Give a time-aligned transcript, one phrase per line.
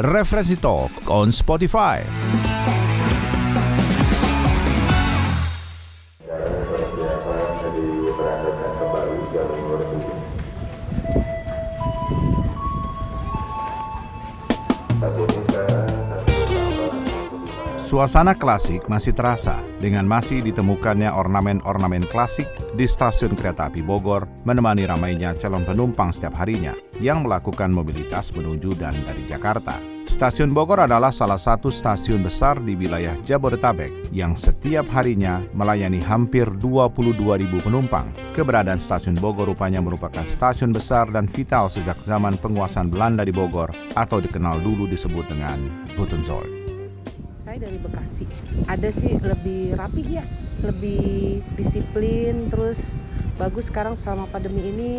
[0.00, 2.49] Referensi Talk on Spotify.
[17.90, 22.46] Suasana klasik masih terasa dengan masih ditemukannya ornamen-ornamen klasik
[22.78, 26.70] di stasiun kereta api Bogor menemani ramainya calon penumpang setiap harinya
[27.02, 29.82] yang melakukan mobilitas menuju dan dari Jakarta.
[30.06, 36.46] Stasiun Bogor adalah salah satu stasiun besar di wilayah Jabodetabek yang setiap harinya melayani hampir
[36.46, 37.18] 22.000
[37.58, 38.06] penumpang.
[38.38, 43.74] Keberadaan stasiun Bogor rupanya merupakan stasiun besar dan vital sejak zaman penguasaan Belanda di Bogor
[43.98, 45.58] atau dikenal dulu disebut dengan
[45.98, 46.59] Butenzold
[47.50, 48.30] saya dari Bekasi.
[48.70, 50.24] Ada sih lebih rapih ya
[50.62, 52.94] lebih disiplin terus
[53.42, 54.90] bagus sekarang selama pandemi ini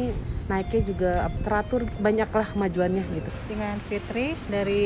[0.52, 1.12] naiknya juga
[1.48, 3.32] teratur banyaklah kemajuannya gitu.
[3.48, 4.84] Dengan Fitri dari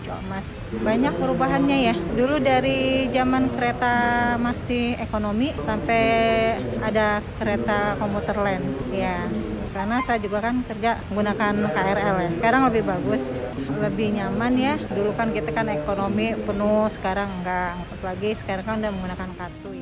[0.00, 1.94] Ciamas banyak perubahannya ya.
[2.16, 3.94] Dulu dari zaman kereta
[4.40, 6.02] masih ekonomi sampai
[6.80, 9.28] ada kereta komuter lain ya
[9.72, 12.30] karena saya juga kan kerja menggunakan KRL ya.
[12.38, 13.40] Sekarang lebih bagus,
[13.80, 14.74] lebih nyaman ya.
[14.76, 17.80] Dulu kan kita kan ekonomi penuh, sekarang enggak.
[17.88, 19.81] Apalagi sekarang kan udah menggunakan kartu ya.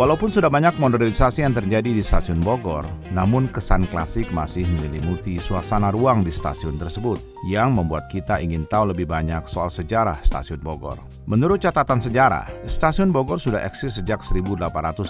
[0.00, 5.92] Walaupun sudah banyak modernisasi yang terjadi di stasiun Bogor, namun kesan klasik masih menyelimuti suasana
[5.92, 7.20] ruang di stasiun tersebut
[7.52, 10.96] yang membuat kita ingin tahu lebih banyak soal sejarah stasiun Bogor.
[11.28, 15.04] Menurut catatan sejarah, stasiun Bogor sudah eksis sejak 1881.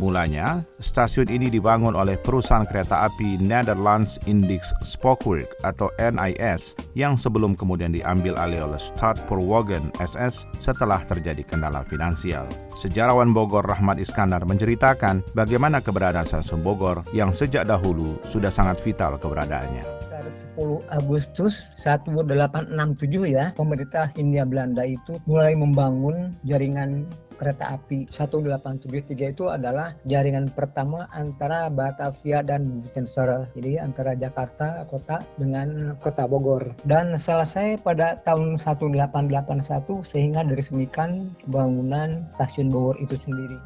[0.00, 7.52] Mulanya, stasiun ini dibangun oleh perusahaan kereta api Netherlands Index Spookwerk atau NIS yang sebelum
[7.52, 12.48] kemudian diambil alih oleh Stadpoorwagen SS setelah terjadi kendala finansial.
[12.80, 19.18] Sejarawan Bogor Rahmat Iskandar menceritakan bagaimana keberadaan stasiun Bogor yang sejak dahulu sudah sangat vital
[19.18, 19.82] keberadaannya.
[20.54, 29.50] 10 Agustus 1867 ya, pemerintah Hindia Belanda itu mulai membangun jaringan kereta api 1873 itu
[29.50, 33.50] adalah jaringan pertama antara Batavia dan Buitensor.
[33.58, 36.74] Jadi antara Jakarta kota dengan kota Bogor.
[36.86, 43.58] Dan selesai pada tahun 1881 sehingga diresmikan bangunan stasiun Bogor itu sendiri.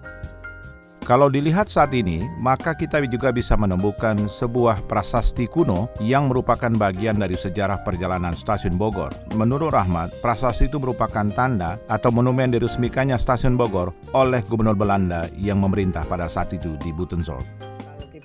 [1.08, 7.16] Kalau dilihat saat ini, maka kita juga bisa menemukan sebuah prasasti kuno yang merupakan bagian
[7.16, 9.08] dari sejarah perjalanan stasiun Bogor.
[9.32, 15.64] Menurut Rahmat, prasasti itu merupakan tanda atau monumen diresmikannya stasiun Bogor oleh Gubernur Belanda yang
[15.64, 17.77] memerintah pada saat itu di Butenzold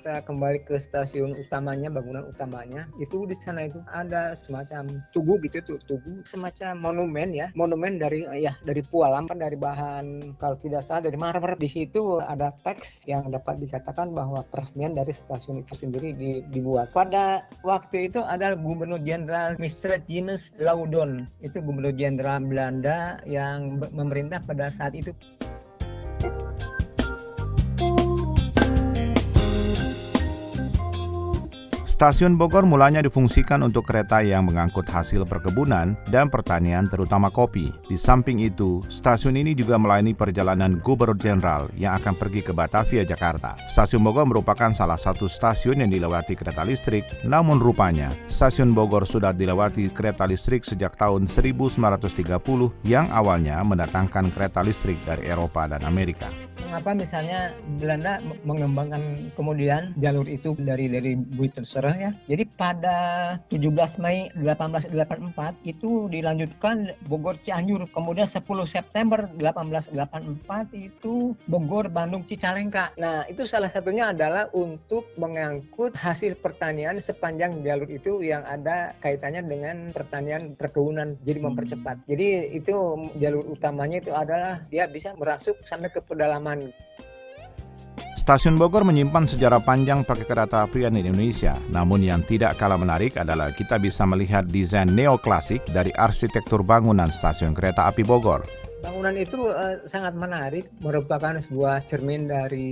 [0.04, 2.84] kita kembali ke stasiun utamanya bangunan utamanya.
[3.00, 7.48] Itu di sana itu ada semacam tugu gitu tuh tugu semacam monumen ya.
[7.56, 11.56] Monumen dari ya dari pualam kan dari bahan kalau tidak salah dari marmer.
[11.56, 16.12] Di situ ada teks yang dapat dikatakan bahwa peresmian dari stasiun itu sendiri
[16.52, 16.92] dibuat.
[16.92, 20.04] Pada waktu itu ada Gubernur Jenderal Mr.
[20.04, 21.32] Janus Laudon.
[21.40, 25.16] Itu Gubernur Jenderal Belanda yang memerintah pada saat itu
[31.94, 37.70] Stasiun Bogor mulanya difungsikan untuk kereta yang mengangkut hasil perkebunan dan pertanian terutama kopi.
[37.86, 43.06] Di samping itu, stasiun ini juga melayani perjalanan gubernur jenderal yang akan pergi ke Batavia,
[43.06, 43.54] Jakarta.
[43.70, 49.30] Stasiun Bogor merupakan salah satu stasiun yang dilewati kereta listrik, namun rupanya stasiun Bogor sudah
[49.30, 52.10] dilewati kereta listrik sejak tahun 1930
[52.82, 56.26] yang awalnya mendatangkan kereta listrik dari Eropa dan Amerika
[56.74, 57.40] mengapa misalnya
[57.78, 62.10] Belanda mengembangkan kemudian jalur itu dari dari Buitensor ya.
[62.30, 62.96] Jadi pada
[63.52, 67.84] 17 Mei 1884 itu dilanjutkan Bogor Cianjur.
[67.92, 72.94] Kemudian 10 September 1884 itu Bogor Bandung Cicalengka.
[72.96, 79.44] Nah, itu salah satunya adalah untuk mengangkut hasil pertanian sepanjang jalur itu yang ada kaitannya
[79.44, 82.06] dengan pertanian perkebunan jadi mempercepat.
[82.08, 82.74] Jadi itu
[83.18, 86.70] jalur utamanya itu adalah dia bisa merasuk sampai ke pedalaman
[88.24, 91.60] Stasiun Bogor menyimpan sejarah panjang pakai kereta api di Indonesia.
[91.68, 97.52] Namun yang tidak kalah menarik adalah kita bisa melihat desain neoklasik dari arsitektur bangunan stasiun
[97.52, 98.63] kereta api Bogor.
[98.84, 102.68] Bangunan itu uh, sangat menarik, merupakan sebuah cermin dari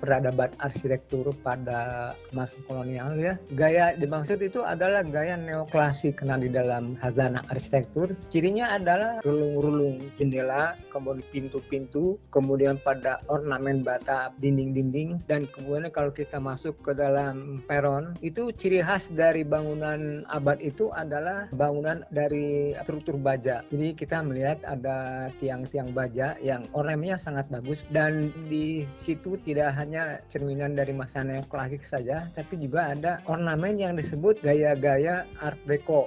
[0.00, 3.36] peradaban arsitektur pada masa kolonial ya.
[3.52, 8.16] Gaya dimaksud itu adalah gaya neoklasik karena di dalam hazanah arsitektur.
[8.32, 16.40] Cirinya adalah relung-relung jendela, kemudian pintu-pintu, kemudian pada ornamen bata dinding-dinding dan kemudian kalau kita
[16.40, 23.20] masuk ke dalam peron itu ciri khas dari bangunan abad itu adalah bangunan dari struktur
[23.20, 23.60] baja.
[23.68, 27.82] Jadi kita melihat ada tiang tiang-tiang baja yang ornamennya sangat bagus.
[27.90, 33.98] Dan di situ tidak hanya cerminan dari masa neoklasik saja tapi juga ada ornamen yang
[33.98, 36.06] disebut gaya-gaya art deco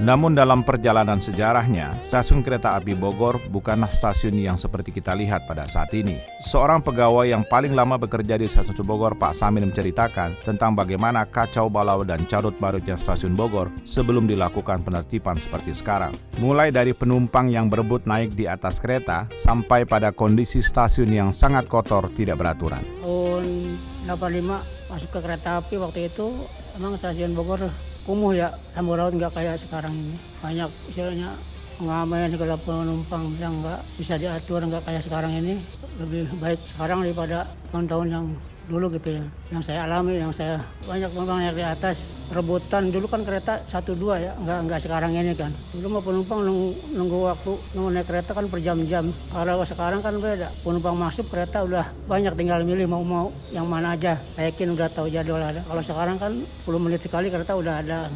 [0.00, 5.68] Namun dalam perjalanan sejarahnya, stasiun kereta api Bogor bukanlah stasiun yang seperti kita lihat pada
[5.68, 6.16] saat ini.
[6.40, 11.68] Seorang pegawai yang paling lama bekerja di stasiun Bogor, Pak Samin menceritakan tentang bagaimana kacau
[11.68, 16.16] balau dan carut barutnya stasiun Bogor sebelum dilakukan penertiban seperti sekarang.
[16.40, 21.68] Mulai dari penumpang yang berebut naik di atas kereta sampai pada kondisi stasiun yang sangat
[21.68, 22.80] kotor tidak beraturan.
[23.04, 23.44] Tahun
[24.08, 26.32] 85 masuk ke kereta api waktu itu
[26.80, 27.68] emang stasiun Bogor
[28.10, 30.18] kumuh ya lampu laut nggak kayak sekarang ini.
[30.42, 31.30] Banyak istilahnya
[31.78, 35.62] pengamen kalau penumpang yang nggak bisa diatur nggak kayak sekarang ini.
[36.02, 38.26] Lebih baik sekarang daripada tahun-tahun yang
[38.70, 39.24] dulu gitu ya.
[39.50, 42.14] Yang saya alami yang saya banyak penumpang naik di atas.
[42.30, 45.50] Rebutan dulu kan kereta satu dua ya nggak nggak sekarang ini kan.
[45.74, 49.10] Dulu mah penumpang nunggu, nunggu waktu nunggu naik kereta kan per jam-jam.
[49.34, 53.98] Kalau sekarang kan beda penumpang masuk kereta udah banyak tinggal milih mau mau yang mana
[53.98, 54.14] aja.
[54.38, 55.60] Yakin udah tahu jadwal ada.
[55.66, 58.06] Kalau sekarang kan 10 menit sekali kereta udah ada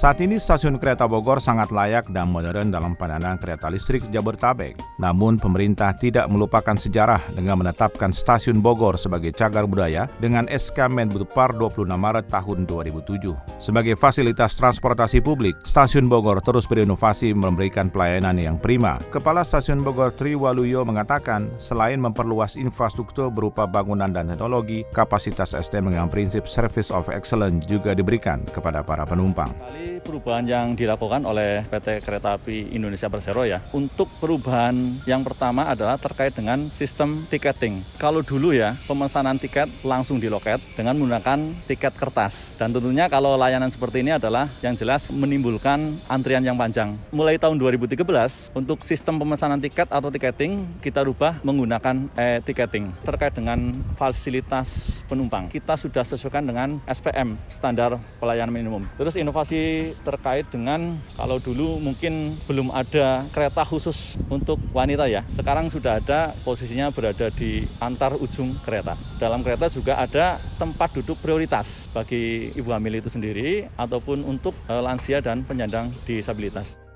[0.00, 4.80] saat ini stasiun kereta Bogor sangat layak dan modern dalam pandangan kereta listrik Jabodetabek.
[4.96, 11.52] Namun pemerintah tidak melupakan sejarah dengan menetapkan stasiun Bogor sebagai cagar budaya dengan SK Menbudpar
[11.52, 13.60] 26 Maret tahun 2007.
[13.60, 18.96] Sebagai fasilitas transportasi publik, stasiun Bogor terus berinovasi memberikan pelayanan yang prima.
[19.12, 25.92] Kepala Stasiun Bogor Tri Waluyo mengatakan, selain memperluas infrastruktur berupa bangunan dan teknologi, kapasitas SDM
[25.92, 29.52] dengan prinsip Service of Excellence juga diberikan kepada para penumpang
[29.98, 33.58] perubahan yang dilakukan oleh PT Kereta Api Indonesia Persero ya.
[33.74, 37.82] Untuk perubahan yang pertama adalah terkait dengan sistem tiketing.
[37.98, 42.54] Kalau dulu ya pemesanan tiket langsung di loket dengan menggunakan tiket kertas.
[42.54, 46.94] Dan tentunya kalau layanan seperti ini adalah yang jelas menimbulkan antrian yang panjang.
[47.10, 53.72] Mulai tahun 2013 untuk sistem pemesanan tiket atau tiketing kita rubah menggunakan e-ticketing terkait dengan
[53.96, 55.48] fasilitas penumpang.
[55.48, 58.84] Kita sudah sesuaikan dengan SPM standar pelayanan minimum.
[59.00, 65.22] Terus inovasi terkait dengan kalau dulu mungkin belum ada kereta khusus untuk wanita ya.
[65.32, 68.98] Sekarang sudah ada posisinya berada di antar ujung kereta.
[69.22, 74.82] Dalam kereta juga ada tempat duduk prioritas bagi ibu hamil itu sendiri ataupun untuk eh,
[74.82, 76.89] lansia dan penyandang disabilitas.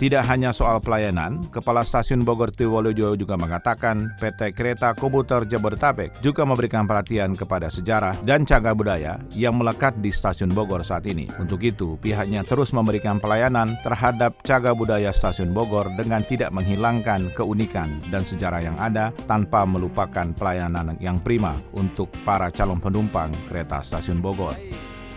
[0.00, 6.48] Tidak hanya soal pelayanan, Kepala Stasiun Bogor Tiwolojo juga mengatakan PT Kereta Komuter Jabodetabek juga
[6.48, 11.28] memberikan perhatian kepada sejarah dan cagar budaya yang melekat di Stasiun Bogor saat ini.
[11.36, 18.00] Untuk itu, pihaknya terus memberikan pelayanan terhadap cagar budaya Stasiun Bogor dengan tidak menghilangkan keunikan
[18.08, 24.24] dan sejarah yang ada tanpa melupakan pelayanan yang prima untuk para calon penumpang kereta Stasiun
[24.24, 24.56] Bogor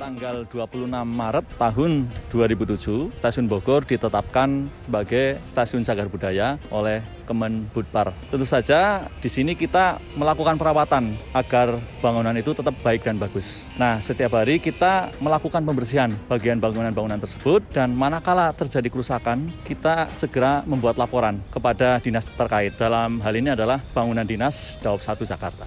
[0.03, 8.11] tanggal 26 Maret tahun 2007, Stasiun Bogor ditetapkan sebagai Stasiun Cagar Budaya oleh Kemenbudpar.
[8.27, 13.63] Tentu saja di sini kita melakukan perawatan agar bangunan itu tetap baik dan bagus.
[13.79, 20.67] Nah, setiap hari kita melakukan pembersihan bagian bangunan-bangunan tersebut dan manakala terjadi kerusakan, kita segera
[20.67, 22.75] membuat laporan kepada dinas terkait.
[22.75, 25.63] Dalam hal ini adalah bangunan dinas Daob 1 Jakarta.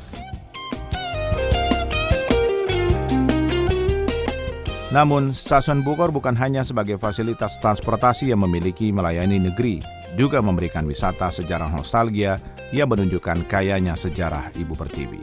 [4.96, 9.85] Namun, stasiun Bogor bukan hanya sebagai fasilitas transportasi yang memiliki melayani negeri,
[10.16, 12.40] juga memberikan wisata sejarah nostalgia
[12.73, 15.21] yang menunjukkan kayanya sejarah Ibu Pertiwi.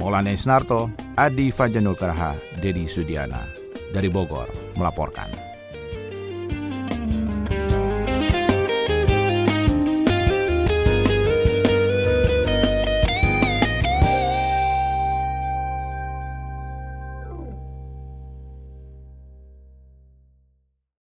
[0.00, 0.88] Maulana Isnarto,
[1.20, 2.32] Adi Fajanul Karaha,
[2.64, 3.44] Dedi Sudiana,
[3.92, 5.53] dari Bogor, melaporkan.